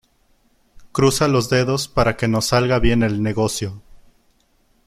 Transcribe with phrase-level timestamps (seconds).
[0.91, 3.83] Cruza los dedos para que nos salga bien el negocio